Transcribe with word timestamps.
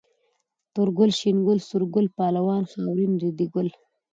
تور 0.73 0.89
ګل، 0.97 1.11
شين 1.19 1.37
ګل، 1.47 1.59
سور 1.67 1.83
ګل، 1.93 2.05
پهلوان، 2.17 2.63
خاورين، 2.71 3.11
ريدي 3.21 3.47
ګل 3.53 3.67